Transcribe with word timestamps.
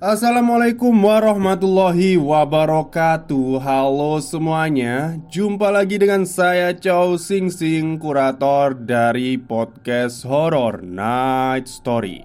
Assalamualaikum 0.00 0.96
warahmatullahi 0.96 2.16
wabarakatuh. 2.16 3.60
Halo 3.60 4.16
semuanya. 4.24 5.20
Jumpa 5.28 5.68
lagi 5.68 6.00
dengan 6.00 6.24
saya 6.24 6.72
Chow 6.72 7.20
Sing 7.20 7.52
Sing 7.52 8.00
Kurator 8.00 8.72
dari 8.80 9.36
podcast 9.36 10.24
Horror 10.24 10.80
Night 10.80 11.68
Story. 11.68 12.24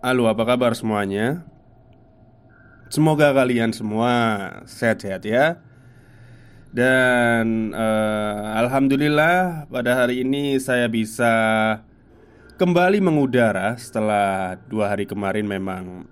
Halo 0.00 0.32
apa 0.32 0.48
kabar 0.48 0.72
semuanya? 0.72 1.44
Semoga 2.88 3.36
kalian 3.36 3.76
semua 3.76 4.12
sehat-sehat 4.64 5.28
ya. 5.28 5.60
Dan 6.72 7.76
uh, 7.76 8.56
Alhamdulillah 8.56 9.68
pada 9.68 9.92
hari 9.92 10.24
ini 10.24 10.56
saya 10.56 10.88
bisa 10.88 11.36
kembali 12.58 12.98
mengudara 12.98 13.78
setelah 13.78 14.58
dua 14.66 14.90
hari 14.90 15.06
kemarin 15.06 15.46
memang 15.46 16.10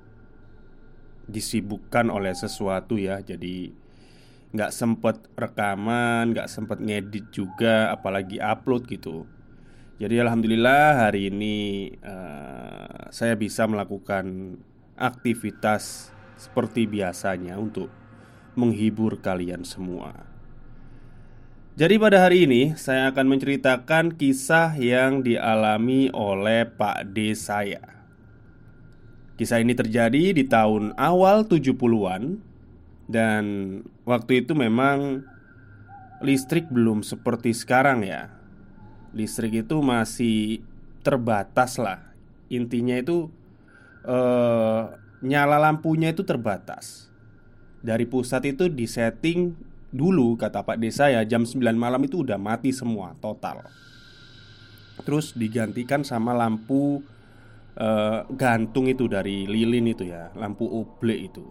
disibukkan 1.26 2.06
oleh 2.06 2.30
sesuatu 2.38 2.94
ya. 2.94 3.18
Jadi 3.18 3.74
nggak 4.54 4.70
sempet 4.70 5.26
rekaman, 5.34 6.30
nggak 6.30 6.46
sempet 6.46 6.78
ngedit 6.78 7.34
juga 7.34 7.90
apalagi 7.90 8.38
upload 8.38 8.86
gitu. 8.86 9.26
Jadi 9.98 10.22
Alhamdulillah 10.22 11.10
hari 11.10 11.34
ini 11.34 11.90
uh, 12.06 13.10
saya 13.10 13.34
bisa 13.34 13.66
melakukan 13.66 14.54
aktivitas 14.94 16.14
seperti 16.38 16.86
biasanya 16.86 17.58
untuk 17.58 17.90
menghibur 18.54 19.18
kalian 19.18 19.66
semua 19.66 20.35
jadi 21.76 22.00
pada 22.00 22.24
hari 22.24 22.48
ini 22.48 22.72
saya 22.80 23.12
akan 23.12 23.36
menceritakan 23.36 24.16
kisah 24.16 24.72
yang 24.80 25.20
dialami 25.20 26.08
oleh 26.08 26.64
Pak 26.64 27.12
D 27.12 27.36
saya. 27.36 27.84
Kisah 29.36 29.60
ini 29.60 29.76
terjadi 29.76 30.32
di 30.32 30.48
tahun 30.48 30.96
awal 30.96 31.44
70-an 31.44 32.40
Dan 33.06 33.44
waktu 34.08 34.40
itu 34.42 34.56
memang 34.56 35.22
listrik 36.24 36.72
belum 36.72 37.04
seperti 37.04 37.52
sekarang 37.52 38.02
ya. 38.02 38.32
Listrik 39.12 39.68
itu 39.68 39.78
masih 39.84 40.64
terbatas 41.04 41.76
lah. 41.76 42.16
Intinya 42.48 42.96
itu 42.98 43.28
eh, 44.02 44.82
Nyala 45.26 45.56
lampunya 45.56 46.12
itu 46.12 46.22
terbatas. 46.22 47.08
Dari 47.80 48.04
pusat 48.04 48.44
itu 48.44 48.68
disetting 48.68 49.56
Dulu 49.96 50.36
kata 50.36 50.60
Pak 50.60 50.76
Desa 50.76 51.08
ya 51.08 51.24
jam 51.24 51.48
9 51.48 51.56
malam 51.72 52.04
itu 52.04 52.20
udah 52.20 52.36
mati 52.36 52.68
semua 52.76 53.16
total. 53.16 53.64
Terus 55.00 55.32
digantikan 55.32 56.04
sama 56.04 56.36
lampu 56.36 57.00
uh, 57.80 58.28
gantung 58.36 58.88
itu 58.92 59.08
dari 59.08 59.48
lilin 59.48 59.92
itu 59.92 60.04
ya 60.04 60.28
Lampu 60.36 60.68
oblek 60.68 61.32
itu. 61.32 61.46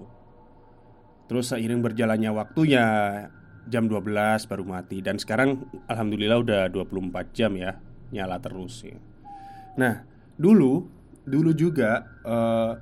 Terus 1.25 1.49
seiring 1.49 1.81
berjalannya 1.81 2.29
waktu 2.37 2.61
ya 2.77 2.85
jam 3.65 3.89
12 3.89 4.45
baru 4.45 4.65
mati. 4.65 5.01
Dan 5.01 5.17
sekarang 5.17 5.65
Alhamdulillah 5.89 6.37
udah 6.37 6.61
24 6.69 7.33
jam 7.33 7.57
ya 7.57 7.81
Nyala 8.13 8.37
terus 8.37 8.85
ya 8.85 9.01
Nah 9.81 10.05
dulu 10.37 10.85
Dulu 11.25 11.57
juga 11.57 12.05
uh, 12.21 12.77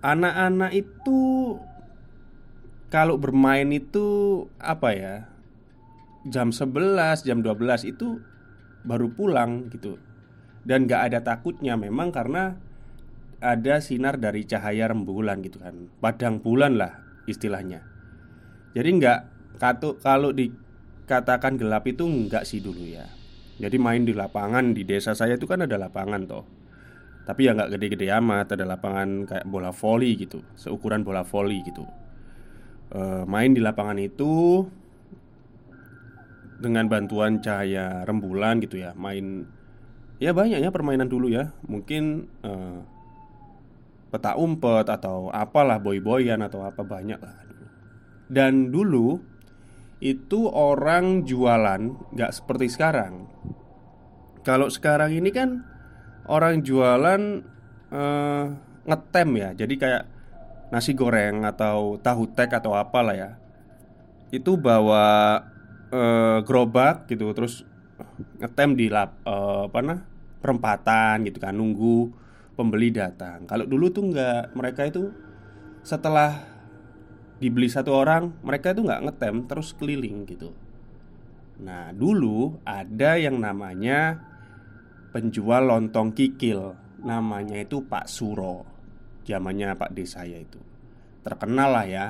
Anak-anak 0.00 0.72
itu 0.72 1.20
kalau 2.90 3.16
bermain 3.16 3.70
itu 3.70 4.44
apa 4.58 4.90
ya 4.92 5.16
jam 6.26 6.50
11 6.50 7.22
jam 7.22 7.38
12 7.40 7.86
itu 7.86 8.18
baru 8.82 9.08
pulang 9.14 9.70
gitu. 9.70 9.96
Dan 10.60 10.84
gak 10.84 11.08
ada 11.08 11.24
takutnya 11.24 11.78
memang 11.78 12.12
karena 12.12 12.60
ada 13.40 13.80
sinar 13.80 14.20
dari 14.20 14.44
cahaya 14.44 14.92
rembulan 14.92 15.40
gitu 15.40 15.62
kan. 15.62 15.88
Padang 16.02 16.44
bulan 16.44 16.76
lah 16.76 17.00
istilahnya. 17.24 17.80
Jadi 18.76 18.88
nggak 19.00 19.20
kalau 20.04 20.30
dikatakan 20.36 21.56
gelap 21.56 21.88
itu 21.88 22.04
nggak 22.04 22.44
sih 22.44 22.60
dulu 22.60 22.84
ya. 22.84 23.08
Jadi 23.56 23.80
main 23.80 24.04
di 24.04 24.12
lapangan 24.12 24.76
di 24.76 24.84
desa 24.84 25.16
saya 25.16 25.40
itu 25.40 25.48
kan 25.48 25.64
ada 25.64 25.80
lapangan 25.80 26.28
toh. 26.28 26.44
Tapi 27.24 27.48
ya 27.48 27.56
nggak 27.56 27.80
gede-gede 27.80 28.12
amat 28.20 28.52
ada 28.52 28.68
lapangan 28.68 29.24
kayak 29.24 29.46
bola 29.48 29.72
voli 29.72 30.20
gitu 30.20 30.44
seukuran 30.58 31.00
bola 31.00 31.24
voli 31.24 31.64
gitu 31.64 31.88
uh, 32.94 33.22
main 33.26 33.50
di 33.54 33.60
lapangan 33.62 33.98
itu 33.98 34.64
dengan 36.60 36.86
bantuan 36.86 37.40
cahaya 37.40 38.04
rembulan 38.04 38.60
gitu 38.60 38.78
ya. 38.80 38.92
Main 38.94 39.48
ya 40.20 40.36
banyak 40.36 40.60
ya 40.60 40.70
permainan 40.70 41.08
dulu 41.08 41.32
ya. 41.32 41.54
Mungkin 41.66 42.28
uh, 42.44 42.78
peta 44.10 44.34
umpet 44.36 44.86
atau 44.90 45.30
apalah 45.30 45.78
boy-boyan 45.78 46.42
atau 46.42 46.66
apa 46.66 46.82
banyak 46.82 47.18
lah 47.22 47.50
dan 48.30 48.70
dulu 48.70 49.18
itu 49.98 50.46
orang 50.48 51.26
jualan 51.26 51.98
nggak 52.14 52.32
seperti 52.32 52.72
sekarang. 52.72 53.26
Kalau 54.46 54.72
sekarang 54.72 55.12
ini 55.12 55.28
kan 55.34 55.66
orang 56.24 56.64
jualan 56.64 57.44
uh, 57.92 58.44
ngetem 58.86 59.28
ya. 59.36 59.50
Jadi 59.52 59.74
kayak 59.76 60.04
nasi 60.70 60.94
goreng 60.94 61.42
atau 61.42 61.98
tahu 61.98 62.30
tek 62.30 62.54
atau 62.54 62.74
apalah 62.78 63.14
ya 63.14 63.30
itu 64.30 64.54
bawa 64.54 65.38
uh, 65.90 66.38
gerobak 66.46 67.10
gitu 67.10 67.30
terus 67.34 67.66
ngetem 68.38 68.78
di 68.78 68.86
lap 68.86 69.18
uh, 69.26 69.66
apa 69.66 69.78
nah 69.82 69.98
perempatan 70.40 71.26
gitu 71.28 71.38
kan 71.42 71.52
nunggu 71.52 72.08
pembeli 72.56 72.92
datang. 72.92 73.44
Kalau 73.48 73.64
dulu 73.64 73.88
tuh 73.88 74.04
nggak 74.12 74.56
mereka 74.56 74.84
itu 74.88 75.08
setelah 75.80 76.44
dibeli 77.40 77.72
satu 77.72 77.96
orang 77.96 78.36
mereka 78.44 78.76
itu 78.76 78.84
nggak 78.84 79.02
ngetem 79.08 79.36
terus 79.48 79.72
keliling 79.76 80.28
gitu. 80.28 80.52
Nah 81.60 81.92
dulu 81.92 82.60
ada 82.64 83.16
yang 83.16 83.40
namanya 83.40 84.20
penjual 85.12 85.64
lontong 85.64 86.12
kikil 86.12 86.76
namanya 87.00 87.56
itu 87.56 87.80
Pak 87.84 88.06
Suro 88.08 88.79
zamannya 89.30 89.78
Pak 89.78 89.94
D 89.94 90.02
saya 90.02 90.42
itu. 90.42 90.58
Terkenal 91.22 91.70
lah 91.70 91.86
ya 91.86 92.06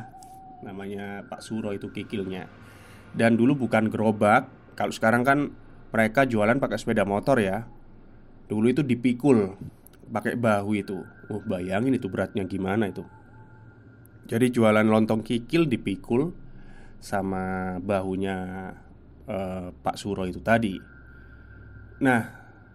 Namanya 0.61 1.25
Pak 1.29 1.41
Suro 1.41 1.73
itu 1.73 1.89
kikilnya. 1.89 2.49
Dan 3.17 3.37
dulu 3.37 3.67
bukan 3.67 3.89
gerobak 3.91 4.49
Kalau 4.77 4.93
sekarang 4.95 5.27
kan 5.27 5.53
mereka 5.93 6.25
jualan 6.25 6.57
pakai 6.57 6.79
sepeda 6.81 7.05
motor 7.05 7.37
ya. 7.37 7.69
Dulu 8.49 8.67
itu 8.73 8.81
dipikul 8.81 9.57
pakai 10.09 10.41
bahu 10.41 10.71
itu. 10.79 11.05
Oh 11.29 11.43
bayangin 11.45 11.97
itu 11.97 12.09
beratnya 12.09 12.49
gimana 12.49 12.89
itu. 12.89 13.05
Jadi 14.25 14.49
jualan 14.55 14.87
lontong 14.87 15.21
kikil 15.27 15.67
dipikul 15.67 16.33
Sama 17.01 17.77
bahunya 17.81 18.37
eh, 19.29 19.69
Pak 19.73 19.97
Suro 19.97 20.25
itu 20.25 20.41
tadi. 20.41 20.77
Nah 22.01 22.23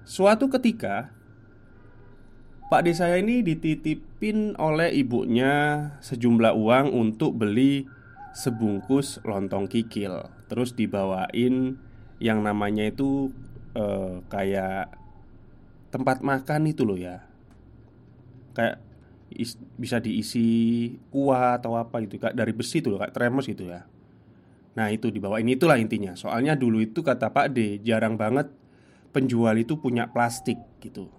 suatu 0.06 0.50
ketika 0.50 1.15
Pak 2.66 2.82
D 2.82 2.98
saya 2.98 3.22
ini 3.22 3.46
dititipin 3.46 4.58
oleh 4.58 4.90
ibunya 4.90 5.86
sejumlah 6.02 6.58
uang 6.58 6.98
untuk 6.98 7.38
beli 7.38 7.86
sebungkus 8.34 9.22
lontong 9.22 9.70
kikil. 9.70 10.26
Terus 10.50 10.74
dibawain 10.74 11.78
yang 12.18 12.42
namanya 12.42 12.90
itu 12.90 13.30
eh, 13.78 14.18
kayak 14.34 14.98
tempat 15.94 16.26
makan 16.26 16.66
itu 16.66 16.82
loh 16.82 16.98
ya. 16.98 17.22
Kayak 18.58 18.82
is- 19.30 19.62
bisa 19.78 20.02
diisi 20.02 20.90
kuah 21.14 21.62
atau 21.62 21.78
apa 21.78 22.02
gitu 22.02 22.18
kak 22.18 22.34
dari 22.34 22.50
besi 22.50 22.82
tuh 22.82 22.98
loh 22.98 23.00
kak 23.06 23.14
tremos 23.14 23.46
gitu 23.46 23.70
ya. 23.70 23.86
Nah 24.74 24.90
itu 24.90 25.14
dibawain 25.14 25.46
itulah 25.46 25.78
intinya. 25.78 26.18
Soalnya 26.18 26.58
dulu 26.58 26.82
itu 26.82 27.06
kata 27.06 27.30
Pak 27.30 27.54
D 27.54 27.78
jarang 27.86 28.18
banget 28.18 28.50
penjual 29.14 29.54
itu 29.54 29.78
punya 29.78 30.10
plastik 30.10 30.58
gitu 30.82 31.14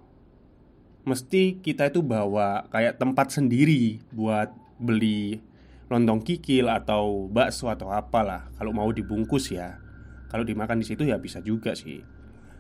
mesti 1.07 1.63
kita 1.63 1.87
itu 1.89 2.03
bawa 2.03 2.67
kayak 2.69 2.99
tempat 2.99 3.31
sendiri 3.31 4.03
buat 4.11 4.51
beli 4.83 5.39
lontong 5.87 6.19
kikil 6.19 6.67
atau 6.67 7.31
bakso 7.31 7.71
atau 7.71 7.95
apalah. 7.95 8.51
Kalau 8.59 8.75
mau 8.75 8.91
dibungkus 8.91 9.55
ya. 9.55 9.79
Kalau 10.27 10.43
dimakan 10.43 10.83
di 10.83 10.87
situ 10.91 11.07
ya 11.07 11.17
bisa 11.23 11.39
juga 11.39 11.79
sih. 11.79 12.03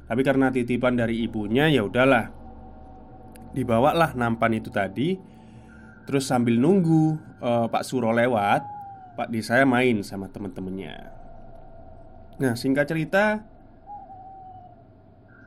Tapi 0.06 0.22
karena 0.22 0.54
titipan 0.54 0.94
dari 0.94 1.26
ibunya 1.26 1.66
ya 1.66 1.82
udahlah. 1.82 2.30
Dibawalah 3.50 4.14
nampan 4.14 4.62
itu 4.62 4.70
tadi. 4.70 5.18
Terus 6.06 6.30
sambil 6.30 6.54
nunggu 6.62 7.18
uh, 7.42 7.66
Pak 7.66 7.82
Suro 7.82 8.14
lewat 8.14 8.62
Pak 9.18 9.26
D 9.26 9.42
saya 9.42 9.66
main 9.66 10.06
sama 10.06 10.30
temen-temennya. 10.30 11.10
Nah 12.38 12.54
singkat 12.54 12.86
cerita 12.86 13.42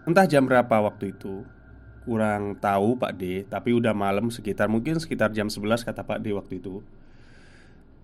Entah 0.03 0.25
jam 0.25 0.43
berapa 0.49 0.83
waktu 0.83 1.15
itu 1.15 1.45
Kurang 2.09 2.57
tahu 2.57 2.97
Pak 2.97 3.21
D 3.21 3.45
Tapi 3.45 3.69
udah 3.69 3.93
malam 3.93 4.33
sekitar 4.33 4.65
mungkin 4.65 4.97
sekitar 4.97 5.29
jam 5.29 5.45
11 5.45 5.85
kata 5.85 6.01
Pak 6.01 6.25
D 6.25 6.33
waktu 6.33 6.57
itu. 6.57 6.81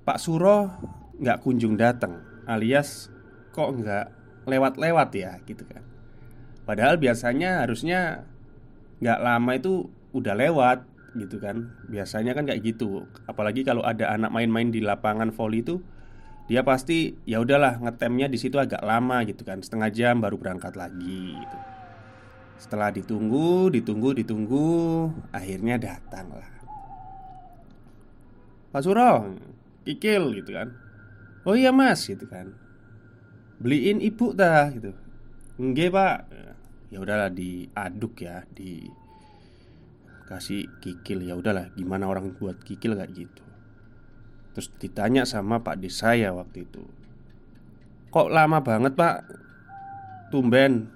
Pak 0.06 0.22
Suro 0.22 0.69
nggak 1.18 1.42
kunjung 1.42 1.74
datang 1.74 2.22
Alias 2.46 3.10
kok 3.50 3.74
nggak 3.74 4.06
lewat-lewat 4.46 5.10
ya 5.18 5.42
gitu 5.50 5.66
kan. 5.66 5.81
Padahal 6.69 7.02
biasanya 7.02 7.66
harusnya 7.66 8.30
nggak 9.02 9.19
lama 9.25 9.52
itu 9.57 9.90
udah 10.13 10.38
lewat 10.38 10.86
gitu 11.18 11.42
kan. 11.42 11.74
Biasanya 11.90 12.38
kan 12.38 12.46
kayak 12.46 12.62
gitu. 12.62 13.10
Apalagi 13.25 13.66
kalau 13.66 13.81
ada 13.81 14.13
anak 14.13 14.30
main-main 14.30 14.69
di 14.69 14.86
lapangan 14.86 15.34
volley 15.34 15.66
itu 15.66 15.81
dia 16.46 16.62
pasti 16.62 17.18
ya 17.25 17.42
udahlah 17.42 17.81
ngetemnya 17.81 18.30
di 18.30 18.38
situ 18.38 18.62
agak 18.62 18.86
lama 18.86 19.25
gitu 19.25 19.42
kan. 19.42 19.66
Setengah 19.66 19.90
jam 19.90 20.22
baru 20.22 20.38
berangkat 20.38 20.78
lagi 20.78 21.34
gitu 21.42 21.75
setelah 22.56 22.90
ditunggu 22.92 23.69
ditunggu 23.69 24.16
ditunggu 24.16 24.68
akhirnya 25.36 25.75
datang 25.75 26.31
lah. 26.31 26.50
Pak 28.72 28.81
Suro 28.84 29.31
kikil 29.88 30.36
gitu 30.36 30.52
kan. 30.56 30.75
Oh 31.46 31.54
iya 31.54 31.69
mas 31.69 32.04
gitu 32.04 32.25
kan. 32.25 32.52
Beliin 33.62 34.04
ibu 34.04 34.36
dah 34.36 34.72
gitu. 34.74 34.92
Enggak 35.62 35.94
pak. 35.96 36.18
Ya 36.92 36.98
udahlah 37.04 37.31
diaduk 37.31 38.19
ya 38.24 38.44
di 38.52 38.88
kasih 40.28 40.68
kikil. 40.81 41.24
Ya 41.24 41.38
udahlah 41.38 41.72
gimana 41.75 42.10
orang 42.10 42.34
buat 42.36 42.60
kikil 42.63 42.98
kayak 42.98 43.13
gitu? 43.13 43.44
Terus 44.56 44.72
ditanya 44.80 45.28
sama 45.28 45.60
Pak 45.60 45.84
D 45.84 45.92
saya 45.92 46.31
waktu 46.31 46.63
itu. 46.63 46.84
Kok 48.08 48.31
lama 48.31 48.63
banget 48.63 48.96
Pak? 48.96 49.28
Tumben 50.31 50.95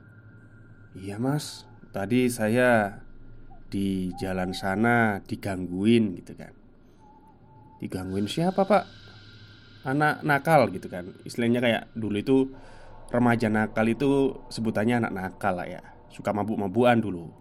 iya 0.99 1.15
Mas. 1.15 1.65
Tadi 1.89 2.29
saya 2.29 3.01
di 3.71 4.13
jalan 4.19 4.53
sana 4.53 5.23
digangguin 5.25 6.19
gitu 6.21 6.37
kan. 6.37 6.53
Digangguin 7.79 8.27
siapa 8.27 8.67
Pak? 8.67 8.83
Anak 9.87 10.21
nakal 10.27 10.67
gitu 10.75 10.91
kan. 10.91 11.15
Istilahnya 11.23 11.63
kayak 11.63 11.83
dulu 11.95 12.17
itu 12.19 12.37
remaja 13.09 13.47
nakal 13.47 13.87
itu 13.87 14.37
sebutannya 14.51 15.01
anak 15.01 15.13
nakal 15.15 15.55
lah 15.55 15.65
ya. 15.65 15.81
Suka 16.11 16.35
mabuk-mabukan 16.35 16.99
dulu. 16.99 17.31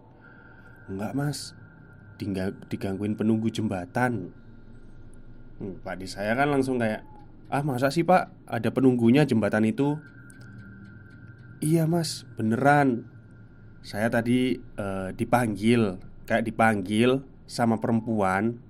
Enggak 0.89 1.13
mas. 1.13 1.53
Digangguin 2.71 3.19
penunggu 3.19 3.51
jembatan. 3.51 4.33
Hmm, 5.59 5.75
Pak 5.83 5.99
di 5.99 6.07
saya 6.07 6.33
kan 6.39 6.47
langsung 6.47 6.79
kayak 6.79 7.03
Ah 7.49 7.65
masa 7.65 7.89
sih 7.89 8.05
pak? 8.05 8.29
Ada 8.45 8.69
penunggunya 8.69 9.25
jembatan 9.25 9.65
itu? 9.65 9.97
Iya 11.65 11.89
mas. 11.89 12.29
Beneran 12.37 13.09
Saya 13.81 14.11
tadi 14.11 14.59
uh, 14.77 15.11
dipanggil 15.15 15.97
Kayak 16.29 16.45
dipanggil 16.45 17.25
sama 17.49 17.81
perempuan. 17.81 18.61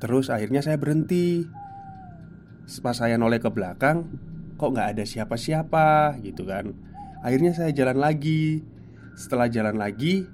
Terus 0.00 0.32
akhirnya 0.32 0.64
saya 0.64 0.80
berhenti. 0.80 1.44
Pas 2.80 2.96
saya 2.96 3.20
noleh 3.20 3.44
ke 3.44 3.52
belakang 3.52 4.08
Kok 4.56 4.70
nggak 4.72 4.96
ada 4.96 5.04
siapa-siapa 5.04 6.16
gitu 6.24 6.48
kan. 6.48 6.72
Akhirnya 7.20 7.52
saya 7.52 7.74
jalan 7.74 8.00
lagi. 8.00 8.64
Setelah 9.14 9.46
jalan 9.46 9.78
lagi 9.78 10.26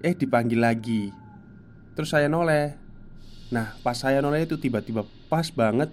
Eh 0.00 0.16
dipanggil 0.16 0.60
lagi. 0.60 1.12
Terus 1.92 2.16
saya 2.16 2.26
noleh. 2.26 2.72
Nah 3.52 3.76
pas 3.84 3.96
saya 3.96 4.24
noleh 4.24 4.48
itu 4.48 4.56
tiba-tiba 4.56 5.04
pas 5.28 5.46
banget 5.52 5.92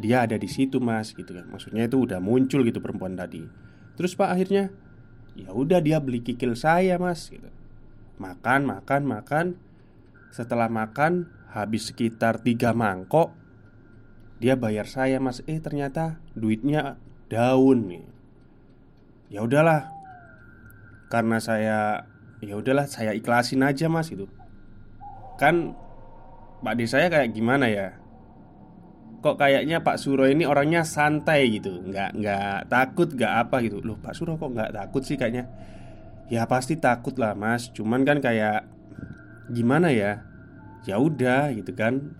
Dia 0.00 0.24
ada 0.24 0.34
di 0.40 0.48
situ 0.48 0.82
mas 0.82 1.14
gitu 1.14 1.30
kan. 1.36 1.46
Maksudnya 1.46 1.86
itu 1.86 2.02
udah 2.02 2.18
muncul 2.18 2.66
gitu 2.66 2.82
perempuan 2.82 3.14
tadi. 3.14 3.44
Terus 3.94 4.16
pak 4.16 4.34
akhirnya 4.34 4.72
ya 5.38 5.50
udah 5.52 5.80
dia 5.80 5.98
beli 5.98 6.20
kikil 6.20 6.56
saya 6.56 6.96
mas 7.00 7.28
gitu. 7.32 7.48
Makan 8.20 8.68
makan 8.68 9.02
makan. 9.08 9.46
Setelah 10.32 10.72
makan 10.72 11.28
Habis 11.52 11.92
sekitar 11.92 12.40
tiga 12.40 12.72
mangkok 12.72 13.36
Dia 14.40 14.56
bayar 14.56 14.88
saya 14.88 15.20
mas. 15.20 15.44
Eh 15.44 15.60
ternyata 15.60 16.18
duitnya 16.32 16.96
daun 17.28 17.88
nih. 17.92 18.06
Ya 19.28 19.44
udahlah. 19.44 19.92
Karena 21.12 21.36
saya 21.40 22.08
ya 22.42 22.58
udahlah 22.58 22.90
saya 22.90 23.14
ikhlasin 23.14 23.62
aja 23.62 23.86
mas 23.86 24.10
itu 24.10 24.26
kan 25.38 25.78
Pak 26.62 26.74
D 26.74 26.90
saya 26.90 27.06
kayak 27.06 27.34
gimana 27.34 27.70
ya 27.70 28.01
kok 29.22 29.38
kayaknya 29.38 29.80
Pak 29.86 29.96
Suro 30.02 30.26
ini 30.26 30.42
orangnya 30.42 30.82
santai 30.82 31.48
gitu. 31.56 31.78
Nggak 31.78 32.18
nggak 32.18 32.58
takut 32.66 33.08
nggak 33.14 33.32
apa 33.46 33.62
gitu. 33.62 33.78
Loh 33.80 33.96
Pak 33.96 34.12
Suro 34.18 34.34
kok 34.34 34.50
nggak 34.50 34.74
takut 34.74 35.02
sih 35.06 35.14
kayaknya? 35.14 35.46
Ya 36.26 36.44
pasti 36.50 36.74
takut 36.76 37.14
lah 37.16 37.38
mas. 37.38 37.70
Cuman 37.70 38.02
kan 38.02 38.18
kayak 38.18 38.66
gimana 39.54 39.94
ya? 39.94 40.26
Ya 40.84 40.98
udah 40.98 41.54
gitu 41.54 41.70
kan. 41.72 42.12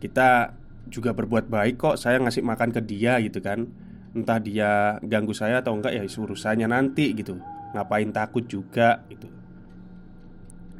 Kita 0.00 0.56
juga 0.88 1.12
berbuat 1.12 1.52
baik 1.52 1.76
kok. 1.76 1.96
Saya 2.00 2.16
ngasih 2.18 2.40
makan 2.40 2.72
ke 2.72 2.80
dia 2.80 3.20
gitu 3.20 3.44
kan. 3.44 3.68
Entah 4.16 4.40
dia 4.40 4.96
ganggu 5.04 5.36
saya 5.36 5.60
atau 5.60 5.76
enggak 5.76 5.94
ya 5.94 6.02
urusannya 6.02 6.66
nanti 6.66 7.12
gitu. 7.12 7.36
Ngapain 7.76 8.10
takut 8.10 8.42
juga 8.50 9.06
itu 9.06 9.30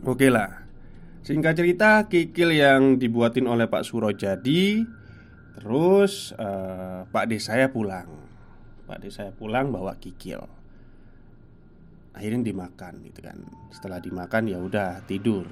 Oke 0.01 0.33
lah. 0.33 0.65
Singkat 1.21 1.61
cerita 1.61 2.09
kikil 2.09 2.57
yang 2.57 2.97
dibuatin 2.97 3.45
oleh 3.45 3.69
Pak 3.69 3.85
Suro 3.85 4.09
jadi 4.17 4.81
Terus 5.61 6.33
uh, 6.41 7.05
Pak 7.13 7.25
D 7.29 7.37
saya 7.37 7.69
pulang 7.69 8.09
Pak 8.89 8.99
D 9.05 9.13
saya 9.13 9.31
pulang 9.31 9.69
bawa 9.69 10.01
kikil 10.01 10.41
Akhirnya 12.17 12.51
dimakan 12.51 13.05
gitu 13.05 13.21
kan 13.21 13.39
Setelah 13.71 14.01
dimakan 14.01 14.49
ya 14.49 14.59
udah 14.59 15.05
tidur 15.05 15.47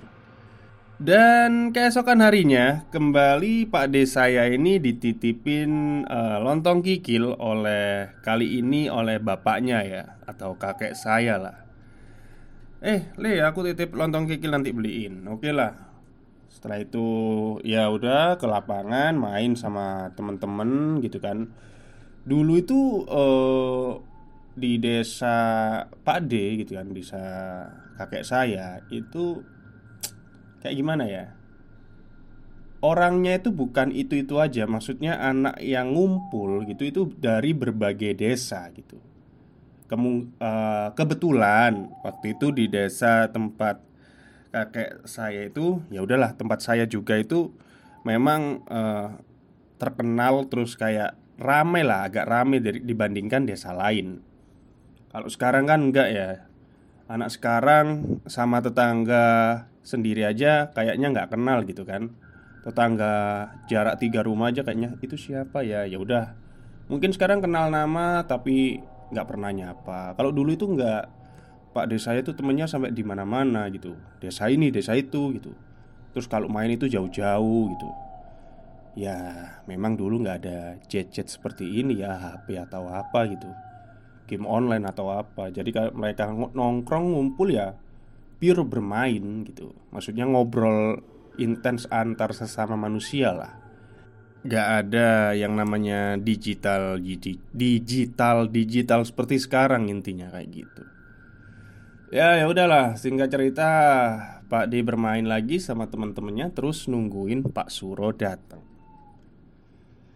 dan 0.98 1.70
keesokan 1.70 2.18
harinya 2.26 2.82
kembali 2.90 3.70
Pak 3.70 3.94
D 3.94 4.02
saya 4.02 4.50
ini 4.50 4.82
dititipin 4.82 6.02
uh, 6.10 6.42
lontong 6.42 6.82
kikil 6.82 7.38
oleh 7.38 8.10
kali 8.26 8.58
ini 8.58 8.90
oleh 8.90 9.22
bapaknya 9.22 9.86
ya 9.86 10.18
atau 10.26 10.58
kakek 10.58 10.98
saya 10.98 11.38
lah. 11.38 11.56
Eh, 12.82 13.14
Le, 13.14 13.38
aku 13.46 13.62
titip 13.70 13.94
lontong 13.94 14.26
kikil 14.26 14.50
nanti 14.50 14.74
beliin. 14.74 15.22
Oke 15.30 15.54
lah. 15.54 15.87
Setelah 16.48 16.82
itu 16.82 17.06
ya 17.62 17.86
udah 17.92 18.40
ke 18.40 18.46
lapangan 18.48 19.14
main 19.14 19.54
sama 19.54 20.10
temen-temen 20.16 20.98
gitu 21.04 21.20
kan. 21.20 21.48
Dulu 22.28 22.52
itu 22.58 23.08
uh, 23.08 24.00
di 24.58 24.76
desa 24.82 25.36
Pak 25.86 26.18
D 26.26 26.64
gitu 26.66 26.74
kan, 26.74 26.90
desa 26.90 27.22
kakek 27.98 28.26
saya 28.26 28.82
itu 28.90 29.42
kayak 30.62 30.76
gimana 30.78 31.04
ya 31.06 31.38
Orangnya 32.78 33.42
itu 33.42 33.50
bukan 33.50 33.90
itu-itu 33.90 34.38
aja 34.38 34.62
Maksudnya 34.70 35.18
anak 35.18 35.58
yang 35.58 35.98
ngumpul 35.98 36.62
gitu 36.62 36.86
Itu 36.86 37.02
dari 37.18 37.50
berbagai 37.50 38.14
desa 38.14 38.70
gitu 38.70 39.02
Kemu 39.90 40.38
uh, 40.38 40.94
Kebetulan 40.94 41.90
Waktu 42.06 42.38
itu 42.38 42.54
di 42.54 42.70
desa 42.70 43.26
tempat 43.34 43.82
Kakek 44.48 45.04
saya 45.04 45.44
itu 45.44 45.84
ya 45.92 46.00
udahlah 46.00 46.32
tempat 46.34 46.64
saya 46.64 46.88
juga 46.88 47.20
itu 47.20 47.52
Memang 48.06 48.64
uh, 48.70 49.18
Terkenal 49.78 50.50
terus 50.50 50.74
kayak 50.74 51.14
Rame 51.38 51.86
lah 51.86 52.10
agak 52.10 52.26
rame 52.26 52.58
dari, 52.58 52.82
dibandingkan 52.82 53.46
desa 53.46 53.70
lain. 53.70 54.18
Kalau 55.14 55.30
sekarang 55.30 55.70
kan 55.70 55.86
enggak 55.86 56.10
ya. 56.10 56.50
Anak 57.06 57.30
sekarang 57.30 58.18
sama 58.26 58.58
tetangga 58.58 59.64
sendiri 59.86 60.26
aja 60.26 60.74
kayaknya 60.74 61.14
nggak 61.14 61.30
kenal 61.30 61.62
gitu 61.62 61.86
kan. 61.86 62.10
Tetangga 62.66 63.46
jarak 63.70 64.02
tiga 64.02 64.26
rumah 64.26 64.50
aja 64.50 64.66
kayaknya 64.66 64.98
itu 64.98 65.14
siapa 65.14 65.62
ya? 65.62 65.86
Ya 65.86 66.02
udah. 66.02 66.34
Mungkin 66.90 67.14
sekarang 67.14 67.38
kenal 67.38 67.70
nama 67.70 68.26
tapi 68.26 68.82
nggak 69.14 69.26
pernah 69.30 69.54
nyapa. 69.54 70.18
Kalau 70.18 70.34
dulu 70.34 70.58
itu 70.58 70.66
nggak 70.66 71.17
pak 71.72 71.86
desa 71.88 72.16
itu 72.16 72.32
temennya 72.32 72.66
sampai 72.66 72.90
di 72.92 73.04
mana 73.04 73.22
mana 73.28 73.68
gitu. 73.68 73.94
Desa 74.18 74.48
ini 74.48 74.72
desa 74.72 74.96
itu 74.96 75.36
gitu. 75.36 75.52
Terus 76.12 76.26
kalau 76.26 76.48
main 76.48 76.72
itu 76.72 76.88
jauh-jauh 76.88 77.64
gitu. 77.72 77.88
Ya 78.98 79.16
memang 79.70 79.94
dulu 79.94 80.24
nggak 80.24 80.38
ada 80.42 80.58
jet-jet 80.90 81.30
seperti 81.30 81.78
ini 81.78 82.02
ya 82.02 82.18
HP 82.18 82.58
atau 82.58 82.90
apa 82.90 83.28
gitu. 83.30 83.48
Game 84.28 84.48
online 84.48 84.84
atau 84.88 85.12
apa. 85.12 85.52
Jadi 85.52 85.70
kalau 85.70 85.92
mereka 85.94 86.28
nongkrong 86.32 87.14
ngumpul 87.14 87.48
ya 87.52 87.76
Pure 88.38 88.62
bermain 88.62 89.42
gitu. 89.46 89.74
Maksudnya 89.90 90.22
ngobrol 90.22 91.02
intens 91.42 91.90
antar 91.90 92.34
sesama 92.34 92.78
manusia 92.78 93.34
lah. 93.34 93.52
Gak 94.46 94.68
ada 94.86 95.34
yang 95.34 95.58
namanya 95.58 96.14
digital 96.14 97.02
Digital 97.50 98.46
Digital 98.46 99.02
seperti 99.02 99.42
sekarang 99.42 99.90
intinya 99.90 100.30
kayak 100.30 100.50
gitu 100.54 100.97
Ya 102.08 102.40
ya 102.40 102.48
udahlah. 102.48 102.96
Singkat 102.96 103.28
cerita 103.28 103.68
Pak 104.48 104.72
D 104.72 104.80
bermain 104.80 105.28
lagi 105.28 105.60
sama 105.60 105.92
teman-temannya 105.92 106.56
terus 106.56 106.88
nungguin 106.88 107.44
Pak 107.44 107.68
Suro 107.68 108.16
datang. 108.16 108.64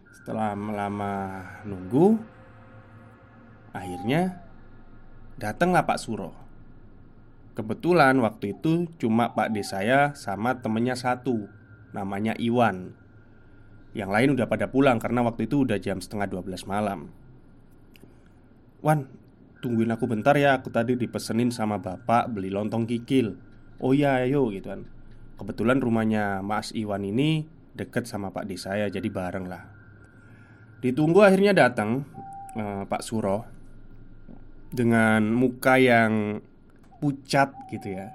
Setelah 0.08 0.56
lama 0.56 1.14
nunggu 1.68 2.16
Akhirnya 3.76 4.40
Datanglah 5.36 5.84
Pak 5.84 6.00
Suro. 6.00 6.32
Kebetulan 7.52 8.16
waktu 8.24 8.56
itu 8.56 8.88
cuma 8.96 9.36
Pak 9.36 9.52
D 9.52 9.60
saya 9.60 10.16
sama 10.16 10.64
temennya 10.64 10.96
satu 10.96 11.44
Namanya 11.92 12.32
Iwan. 12.40 12.96
Yang 13.92 14.10
lain 14.16 14.28
udah 14.40 14.48
pada 14.48 14.72
pulang 14.72 14.96
karena 14.96 15.20
waktu 15.20 15.44
itu 15.44 15.68
udah 15.68 15.76
jam 15.76 16.00
setengah 16.00 16.24
12 16.24 16.64
malam. 16.64 17.12
Wan, 18.80 19.12
tungguin 19.62 19.94
aku 19.94 20.10
bentar 20.10 20.34
ya 20.34 20.58
Aku 20.58 20.74
tadi 20.74 20.98
dipesenin 20.98 21.54
sama 21.54 21.78
bapak 21.78 22.28
beli 22.34 22.50
lontong 22.50 22.84
kikil. 22.84 23.38
Oh 23.78 23.94
iya 23.94 24.18
ayo 24.26 24.50
gitu 24.50 24.74
kan. 24.74 24.84
Kebetulan 25.38 25.78
rumahnya 25.78 26.42
Mas 26.42 26.74
Iwan 26.74 27.06
ini 27.06 27.46
deket 27.72 28.04
sama 28.04 28.28
Pak 28.34 28.44
D 28.44 28.60
saya 28.60 28.90
Jadi 28.90 29.08
bareng 29.08 29.46
lah. 29.46 29.64
Ditunggu 30.82 31.22
akhirnya 31.22 31.54
datang 31.54 32.02
uh, 32.58 32.84
Pak 32.90 33.06
Suro 33.06 33.46
Dengan 34.74 35.30
muka 35.30 35.78
yang 35.78 36.42
pucat 36.98 37.54
gitu 37.70 37.94
ya. 37.94 38.10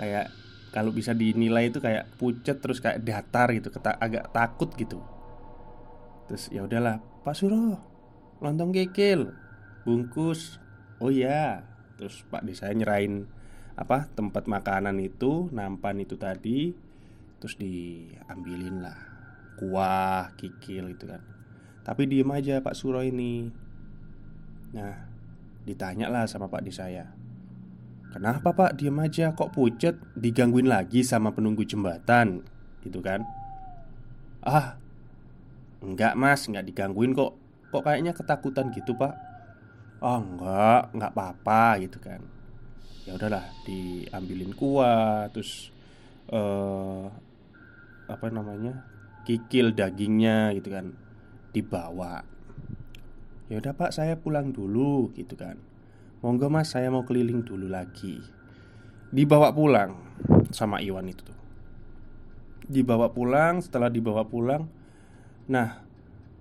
Kayak 0.00 0.32
kalau 0.70 0.94
bisa 0.94 1.12
dinilai 1.12 1.68
itu 1.68 1.82
kayak 1.82 2.06
pucat 2.16 2.62
terus 2.62 2.78
kayak 2.78 3.02
datar 3.02 3.50
gitu 3.52 3.68
keta 3.68 3.98
agak 3.98 4.30
takut 4.32 4.70
gitu. 4.78 5.02
Terus 6.30 6.48
ya 6.54 6.64
udahlah 6.64 7.02
Pak 7.26 7.34
Suro 7.36 7.76
lontong 8.40 8.72
kikil 8.72 9.39
bungkus. 9.84 10.60
Oh 11.00 11.12
ya 11.12 11.64
terus 11.96 12.24
Pak 12.28 12.44
Desa 12.44 12.72
nyerahin 12.72 13.28
apa 13.76 14.08
tempat 14.12 14.44
makanan 14.48 14.96
itu 15.00 15.48
nampan 15.52 16.00
itu 16.00 16.16
tadi 16.20 16.72
terus 17.40 17.56
diambilin 17.56 18.84
lah. 18.84 18.98
Kuah 19.56 20.32
kikil 20.36 20.92
gitu 20.96 21.08
kan. 21.08 21.20
Tapi 21.84 22.08
diem 22.08 22.28
aja 22.32 22.60
Pak 22.60 22.76
Suro 22.76 23.00
ini. 23.04 23.48
Nah 24.76 25.10
Ditanya 25.60 26.08
lah 26.08 26.24
sama 26.24 26.48
Pak 26.48 26.64
di 26.64 26.72
saya 26.72 27.04
Kenapa 28.10 28.50
Pak? 28.50 28.74
Diem 28.74 28.98
aja. 28.98 29.30
Kok 29.38 29.54
pucet? 29.54 29.94
Digangguin 30.18 30.66
lagi 30.66 31.06
sama 31.06 31.30
penunggu 31.30 31.62
jembatan. 31.62 32.42
Gitu 32.82 32.98
kan. 32.98 33.22
Ah 34.42 34.74
Enggak 35.78 36.18
mas. 36.18 36.42
Enggak 36.50 36.66
digangguin 36.66 37.14
kok. 37.14 37.38
Kok 37.70 37.86
kayaknya 37.86 38.10
ketakutan 38.10 38.74
gitu 38.74 38.98
Pak 38.98 39.29
Oh 40.00 40.18
enggak 40.20 40.96
Enggak 40.96 41.12
apa-apa 41.12 41.62
gitu 41.84 42.00
kan. 42.00 42.20
Ya 43.04 43.16
udahlah 43.16 43.44
diambilin 43.64 44.52
kuah 44.56 45.28
terus 45.32 45.72
uh, 46.32 47.08
apa 48.10 48.26
namanya 48.28 48.84
kikil 49.24 49.76
dagingnya 49.76 50.56
gitu 50.56 50.72
kan. 50.72 50.92
Dibawa. 51.52 52.24
Ya 53.50 53.58
udah 53.58 53.74
pak 53.74 53.90
saya 53.92 54.16
pulang 54.16 54.54
dulu 54.54 55.10
gitu 55.16 55.34
kan. 55.34 55.58
Monggo 56.20 56.52
mas 56.52 56.72
saya 56.72 56.92
mau 56.92 57.04
keliling 57.04 57.44
dulu 57.44 57.66
lagi. 57.66 58.20
Dibawa 59.10 59.50
pulang 59.50 59.96
sama 60.54 60.78
Iwan 60.84 61.10
itu 61.10 61.26
tuh. 61.26 61.38
Dibawa 62.70 63.10
pulang 63.10 63.58
setelah 63.58 63.90
dibawa 63.90 64.22
pulang 64.22 64.70
Nah 65.50 65.82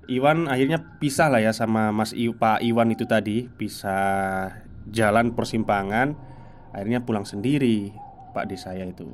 Iwan 0.10 0.50
akhirnya 0.50 0.98
pisah 0.98 1.30
lah 1.30 1.40
ya 1.40 1.54
sama 1.54 1.94
Mas 1.94 2.18
I, 2.18 2.34
Pak 2.34 2.66
Iwan 2.66 2.90
itu 2.90 3.06
tadi. 3.06 3.46
Pisah 3.46 4.66
jalan 4.90 5.38
persimpangan 5.38 6.30
Akhirnya 6.70 7.02
pulang 7.02 7.26
sendiri 7.26 7.94
Pak 8.34 8.46
D 8.50 8.54
saya 8.58 8.86
itu. 8.86 9.10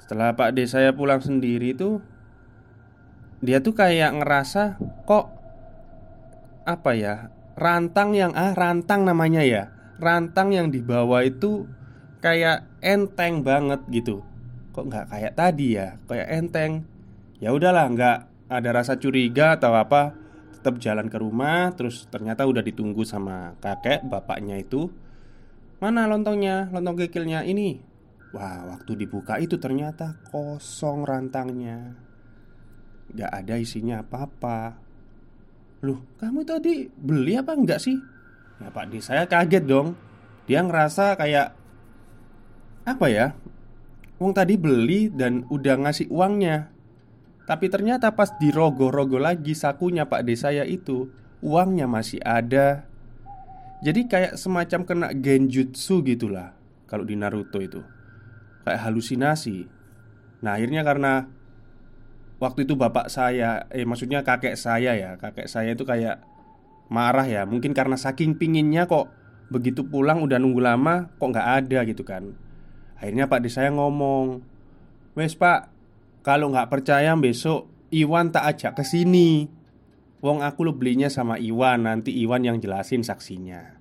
Setelah 0.00 0.36
Pak 0.36 0.52
D 0.52 0.68
saya 0.68 0.92
pulang 0.92 1.24
sendiri 1.24 1.72
itu 1.72 2.04
dia 3.40 3.60
tuh 3.60 3.76
kayak 3.76 4.16
ngerasa 4.16 4.80
kok 5.04 5.28
apa 6.66 6.90
ya 6.96 7.14
rantang 7.56 8.12
yang 8.12 8.36
ah 8.36 8.52
rantang 8.52 9.08
namanya 9.08 9.40
ya. 9.44 9.72
Rantang 9.96 10.52
yang 10.52 10.68
dibawa 10.68 11.24
itu 11.24 11.64
kayak 12.20 12.68
enteng 12.84 13.40
banget 13.40 13.80
gitu. 13.88 14.20
Kok 14.76 14.92
nggak 14.92 15.06
kayak 15.08 15.32
tadi 15.32 15.80
ya? 15.80 15.96
Kayak 16.04 16.28
enteng. 16.28 16.72
Ya 17.40 17.56
udahlah 17.56 17.88
nggak 17.88 18.18
ada 18.46 18.70
rasa 18.70 18.94
curiga 18.94 19.58
atau 19.58 19.74
apa 19.74 20.14
tetap 20.54 20.78
jalan 20.82 21.06
ke 21.06 21.18
rumah 21.18 21.70
terus 21.74 22.06
ternyata 22.10 22.46
udah 22.46 22.62
ditunggu 22.62 23.02
sama 23.06 23.54
kakek 23.62 24.06
bapaknya 24.06 24.58
itu. 24.58 24.90
Mana 25.76 26.08
lontongnya? 26.08 26.72
Lontong 26.72 26.96
kekilnya 27.04 27.44
ini. 27.44 27.78
Wah 28.32 28.64
waktu 28.74 28.96
dibuka 28.96 29.38
itu 29.38 29.60
ternyata 29.60 30.18
kosong 30.32 31.04
rantangnya. 31.04 31.94
Gak 33.12 33.30
ada 33.30 33.54
isinya 33.60 34.02
apa-apa. 34.02 34.74
Loh, 35.84 36.02
kamu 36.18 36.42
tadi 36.42 36.88
beli 36.88 37.36
apa 37.36 37.52
enggak 37.54 37.78
sih? 37.78 37.94
Ya 38.56 38.72
Pak 38.72 38.88
Di, 38.88 38.98
saya 39.04 39.28
kaget 39.28 39.68
dong. 39.68 39.94
Dia 40.48 40.64
ngerasa 40.64 41.14
kayak 41.14 41.54
Apa 42.86 43.10
ya? 43.10 43.34
Wong 44.16 44.30
tadi 44.30 44.54
beli 44.54 45.10
dan 45.10 45.42
udah 45.50 45.74
ngasih 45.82 46.06
uangnya 46.08 46.75
Tapi 47.46 47.70
ternyata 47.70 48.10
pas 48.12 48.34
dirogoh-rogoh 48.42 49.22
lagi 49.22 49.54
sakunya 49.54 50.10
Pak 50.10 50.26
D 50.26 50.34
saya 50.34 50.66
itu 50.66 51.06
Uangnya 51.44 51.84
masih 51.84 52.18
ada. 52.24 52.88
Jadi 53.84 54.08
kayak 54.08 54.40
semacam 54.40 54.80
kena 54.88 55.08
genjutsu 55.12 56.00
gitulah 56.00 56.56
Kalau 56.88 57.04
di 57.04 57.14
Naruto 57.18 57.60
itu. 57.60 57.82
Kayak 58.64 58.88
halusinasi. 58.88 59.68
Nah 60.42 60.58
akhirnya 60.58 60.82
karena 60.82 61.28
waktu 62.42 62.64
itu 62.66 62.74
bapak 62.74 63.10
saya, 63.12 63.66
eh 63.70 63.86
maksudnya 63.86 64.22
kakek 64.22 64.54
saya 64.58 64.94
ya, 64.94 65.10
kakek 65.18 65.46
saya 65.46 65.74
itu 65.74 65.82
kayak 65.82 66.22
marah 66.86 67.26
ya, 67.26 67.42
mungkin 67.42 67.74
karena 67.74 67.98
saking 67.98 68.38
pinginnya 68.38 68.86
kok 68.86 69.10
begitu 69.50 69.86
pulang 69.86 70.22
udah 70.22 70.38
nunggu 70.38 70.62
lama 70.62 71.10
kok 71.18 71.30
nggak 71.30 71.48
ada 71.62 71.78
gitu 71.86 72.02
kan. 72.06 72.34
Akhirnya 72.98 73.26
pak 73.26 73.42
di 73.42 73.50
saya 73.50 73.70
ngomong, 73.74 74.42
wes 75.18 75.34
pak, 75.34 75.70
kalau 76.26 76.50
nggak 76.50 76.66
percaya 76.74 77.14
besok 77.14 77.70
Iwan 77.94 78.34
tak 78.34 78.50
ajak 78.50 78.82
ke 78.82 78.84
sini. 78.84 79.46
Wong 80.18 80.42
aku 80.42 80.66
lo 80.66 80.74
belinya 80.74 81.06
sama 81.06 81.38
Iwan, 81.38 81.86
nanti 81.86 82.10
Iwan 82.10 82.42
yang 82.42 82.58
jelasin 82.58 83.06
saksinya. 83.06 83.78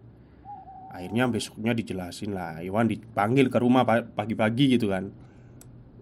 Akhirnya 0.94 1.26
besoknya 1.28 1.74
dijelasin 1.74 2.38
lah 2.38 2.62
Iwan 2.62 2.88
dipanggil 2.88 3.52
ke 3.52 3.58
rumah 3.60 3.84
pagi-pagi 4.16 4.80
gitu 4.80 4.96
kan 4.96 5.12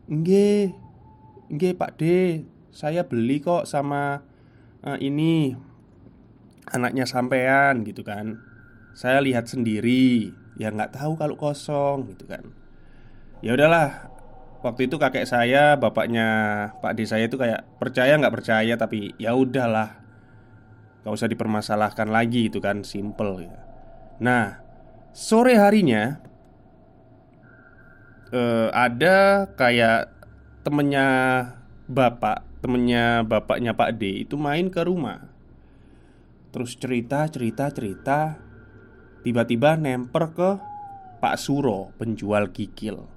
Nggih, 0.05 0.69
Nggih 1.49 1.73
Pak 1.73 1.91
D, 1.97 2.03
saya 2.69 3.01
beli 3.01 3.41
kok 3.41 3.65
sama 3.65 4.21
uh, 4.85 4.99
ini 5.01 5.57
anaknya 6.69 7.09
sampean 7.09 7.81
gitu 7.87 8.05
kan. 8.05 8.37
Saya 8.93 9.23
lihat 9.25 9.49
sendiri, 9.49 10.29
ya 10.59 10.69
nggak 10.69 10.93
tahu 10.93 11.17
kalau 11.17 11.39
kosong 11.39 12.13
gitu 12.13 12.29
kan. 12.29 12.53
Ya 13.41 13.57
udahlah, 13.57 14.12
waktu 14.63 14.87
itu 14.87 14.95
kakek 14.95 15.27
saya, 15.27 15.75
bapaknya 15.75 16.27
Pak 16.79 16.95
D 16.95 17.03
saya 17.03 17.27
itu 17.27 17.35
kayak 17.35 17.67
percaya 17.77 18.15
nggak 18.15 18.33
percaya 18.33 18.73
tapi 18.79 19.11
ya 19.19 19.35
udahlah, 19.35 19.99
nggak 21.03 21.13
usah 21.13 21.27
dipermasalahkan 21.27 22.07
lagi 22.07 22.47
itu 22.47 22.63
kan, 22.63 22.81
simple 22.87 23.43
ya. 23.43 23.59
Nah, 24.23 24.63
sore 25.11 25.59
harinya 25.59 26.17
uh, 28.31 28.71
ada 28.71 29.51
kayak 29.53 30.09
temennya 30.63 31.07
bapak, 31.85 32.41
temennya 32.63 33.27
bapaknya 33.27 33.75
Pak 33.75 33.99
D 33.99 34.23
itu 34.23 34.39
main 34.39 34.71
ke 34.71 34.81
rumah. 34.87 35.27
Terus 36.53 36.77
cerita, 36.79 37.27
cerita, 37.27 37.67
cerita, 37.73 38.37
tiba-tiba 39.25 39.75
nemper 39.75 40.31
ke 40.31 40.49
Pak 41.19 41.35
Suro, 41.41 41.91
penjual 41.97 42.53
kikil. 42.53 43.12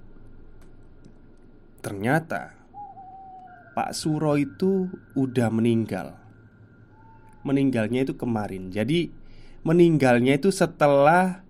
Ternyata 1.79 2.57
Pak 3.77 3.93
Suro 3.93 4.33
itu 4.35 4.89
udah 5.13 5.53
meninggal. 5.53 6.17
Meninggalnya 7.45 8.03
itu 8.03 8.17
kemarin. 8.17 8.73
Jadi 8.73 9.13
meninggalnya 9.61 10.41
itu 10.41 10.49
setelah 10.49 11.45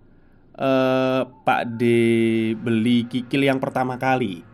uh, 0.58 1.22
Pak 1.24 1.80
D 1.80 1.82
beli 2.58 3.08
kikil 3.08 3.48
yang 3.48 3.58
pertama 3.58 3.96
kali 3.96 4.44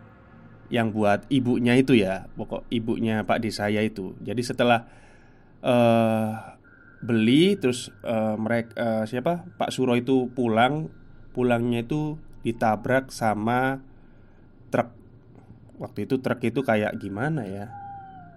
yang 0.72 0.94
buat 0.94 1.26
ibunya 1.28 1.76
itu 1.76 1.98
ya, 1.98 2.30
pokok 2.38 2.64
ibunya 2.70 3.26
Pak 3.26 3.42
D 3.42 3.50
saya 3.50 3.82
itu. 3.82 4.14
Jadi 4.22 4.42
setelah 4.46 4.86
uh, 5.60 6.56
beli 7.04 7.58
terus 7.60 7.92
uh, 8.06 8.38
mereka 8.38 8.72
uh, 8.78 9.04
siapa 9.04 9.44
Pak 9.60 9.74
Suro 9.74 9.92
itu 9.98 10.30
pulang, 10.32 10.88
pulangnya 11.34 11.84
itu 11.84 12.16
ditabrak 12.46 13.10
sama. 13.10 13.82
Waktu 15.80 16.06
itu 16.06 16.22
truk 16.22 16.40
itu 16.44 16.60
kayak 16.62 16.98
gimana 17.02 17.42
ya? 17.46 17.66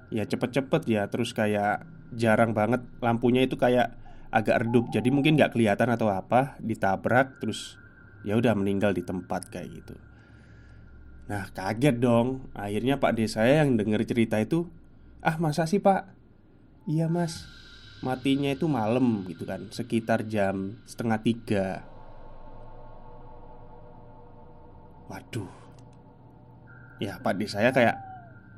Ya 0.10 0.24
cepet-cepet 0.24 0.88
ya, 0.88 1.06
terus 1.12 1.36
kayak 1.36 1.84
jarang 2.16 2.56
banget 2.56 2.82
lampunya 3.04 3.44
itu 3.44 3.60
kayak 3.60 3.94
agak 4.32 4.66
redup. 4.66 4.90
Jadi 4.90 5.12
mungkin 5.12 5.36
nggak 5.36 5.54
kelihatan 5.54 5.92
atau 5.92 6.10
apa, 6.10 6.56
ditabrak 6.64 7.38
terus 7.44 7.76
ya 8.26 8.36
udah 8.36 8.56
meninggal 8.58 8.96
di 8.96 9.04
tempat 9.04 9.52
kayak 9.52 9.70
gitu. 9.84 9.96
Nah 11.28 11.52
kaget 11.52 12.00
dong 12.00 12.48
Akhirnya 12.56 12.98
Pak 12.98 13.20
D 13.20 13.28
saya 13.28 13.64
yang 13.64 13.76
denger 13.76 14.08
cerita 14.08 14.40
itu 14.40 14.72
Ah 15.20 15.36
masa 15.36 15.68
sih 15.68 15.84
Pak? 15.84 16.08
Iya 16.88 17.12
mas 17.12 17.44
Matinya 18.00 18.48
itu 18.48 18.72
malam 18.72 19.28
gitu 19.28 19.44
kan 19.44 19.68
Sekitar 19.76 20.24
jam 20.24 20.80
setengah 20.88 21.20
tiga 21.20 21.84
Waduh 25.12 25.67
Ya 26.98 27.22
Pak 27.22 27.38
D 27.38 27.46
saya 27.50 27.70
kayak 27.74 27.98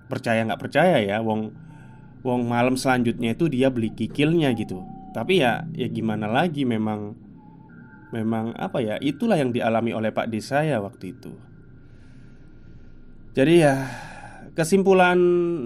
Percaya 0.09 0.41
nggak 0.41 0.61
percaya 0.61 0.97
ya 1.03 1.21
Wong 1.21 1.53
Wong 2.25 2.51
malam 2.51 2.75
selanjutnya 2.75 3.31
itu 3.31 3.47
dia 3.47 3.71
beli 3.71 3.95
kikilnya 3.95 4.51
gitu. 4.57 4.83
Tapi 5.15 5.39
ya 5.39 5.63
ya 5.75 5.87
gimana 5.87 6.27
lagi 6.27 6.67
memang 6.67 7.15
Memang 8.09 8.57
apa 8.57 8.81
ya 8.81 8.97
Itulah 8.97 9.37
yang 9.37 9.53
dialami 9.53 9.93
oleh 9.93 10.09
Pak 10.09 10.27
D 10.33 10.41
saya 10.41 10.81
waktu 10.81 11.13
itu. 11.13 11.31
Jadi 13.37 13.55
ya 13.61 13.87
kesimpulan 14.57 15.15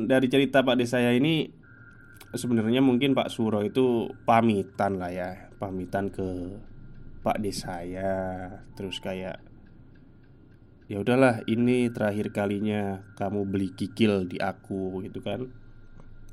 dari 0.05 0.29
cerita 0.29 0.61
Pak 0.61 0.77
Desa 0.77 1.01
saya 1.01 1.17
ini 1.17 1.49
sebenarnya 2.29 2.85
mungkin 2.85 3.17
Pak 3.17 3.33
Suro 3.33 3.65
itu 3.65 4.11
pamitan 4.29 5.01
lah 5.01 5.09
ya, 5.09 5.49
pamitan 5.57 6.13
ke 6.13 6.59
Pak 7.25 7.41
Desa 7.41 7.81
saya, 7.81 8.13
terus 8.77 9.01
kayak 9.01 9.39
ya 10.93 11.01
udahlah 11.01 11.41
ini 11.49 11.89
terakhir 11.89 12.29
kalinya 12.29 13.01
kamu 13.17 13.49
beli 13.49 13.73
kikil 13.73 14.29
di 14.29 14.37
aku 14.37 15.01
gitu 15.01 15.25
kan. 15.25 15.49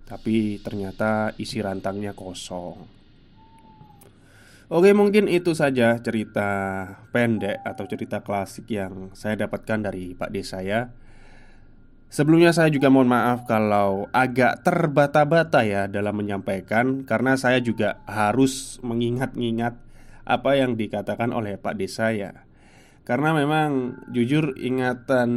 Tapi 0.05 0.61
ternyata 0.61 1.33
isi 1.41 1.65
rantangnya 1.65 2.13
kosong. 2.13 2.85
Oke 4.69 4.93
mungkin 4.93 5.33
itu 5.33 5.57
saja 5.57 5.97
cerita 5.99 6.51
pendek 7.09 7.65
atau 7.65 7.89
cerita 7.89 8.21
klasik 8.21 8.69
yang 8.69 9.11
saya 9.17 9.49
dapatkan 9.49 9.83
dari 9.83 10.15
Pak 10.15 10.31
Desa 10.31 10.63
saya 10.63 10.95
Sebelumnya 12.11 12.55
saya 12.55 12.71
juga 12.71 12.87
mohon 12.87 13.11
maaf 13.11 13.51
kalau 13.51 14.07
agak 14.15 14.63
terbata-bata 14.63 15.67
ya 15.67 15.91
dalam 15.91 16.15
menyampaikan 16.23 17.03
Karena 17.03 17.35
saya 17.35 17.59
juga 17.59 17.99
harus 18.07 18.79
mengingat-ingat 18.87 19.75
apa 20.23 20.51
yang 20.55 20.79
dikatakan 20.79 21.35
oleh 21.35 21.59
Pak 21.59 21.75
Desa 21.75 22.15
ya 22.15 22.50
Karena 23.01 23.33
memang 23.33 24.01
jujur 24.13 24.55
ingatan 24.61 25.31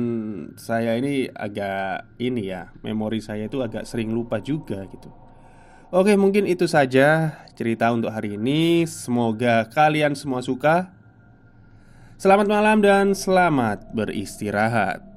saya 0.60 1.00
ini 1.00 1.32
agak 1.32 2.12
ini 2.20 2.52
ya 2.52 2.70
Memori 2.84 3.24
saya 3.24 3.48
itu 3.48 3.64
agak 3.64 3.88
sering 3.88 4.12
lupa 4.12 4.44
juga 4.44 4.84
gitu. 4.92 5.10
Oke 5.94 6.18
mungkin 6.18 6.50
itu 6.50 6.66
saja 6.66 7.38
cerita 7.54 7.94
untuk 7.94 8.10
hari 8.10 8.36
ini. 8.36 8.84
Semoga 8.90 9.70
kalian 9.70 10.18
semua 10.18 10.42
suka. 10.42 10.90
Selamat 12.18 12.50
malam 12.50 12.82
dan 12.82 13.14
selamat 13.14 13.94
beristirahat 13.94 15.13